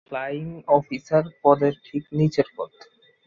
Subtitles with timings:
[0.03, 0.47] এটা flying
[0.67, 2.71] officer পদের ঠিক নিচের পদ।